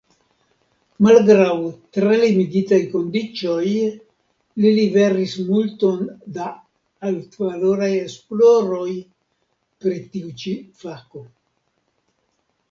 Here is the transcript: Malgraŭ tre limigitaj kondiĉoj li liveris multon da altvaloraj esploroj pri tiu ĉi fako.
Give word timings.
Malgraŭ 1.07 1.57
tre 1.97 2.15
limigitaj 2.23 2.79
kondiĉoj 2.93 3.65
li 4.65 4.71
liveris 4.79 5.35
multon 5.51 6.01
da 6.39 6.47
altvaloraj 7.11 7.91
esploroj 8.01 8.89
pri 9.85 10.01
tiu 10.17 10.33
ĉi 10.45 10.57
fako. 10.83 11.23